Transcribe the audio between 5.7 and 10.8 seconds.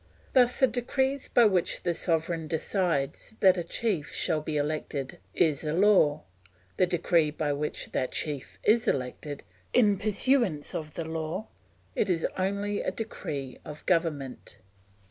law; the decree by which that chief is elected, in pursuance